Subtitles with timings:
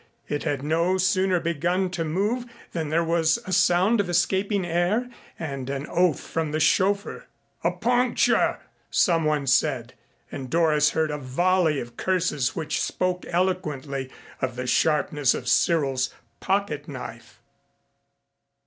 [0.27, 5.07] It had no sooner begun to move than there was a sound of escaping air
[5.37, 7.25] and an oath from the chauffeur.
[7.63, 8.57] "A puncture,"
[8.89, 9.93] someone said.
[10.31, 14.09] And Doris heard a volley of curses which spoke eloquently
[14.41, 17.39] of the sharpness of Cyril's pocket knife.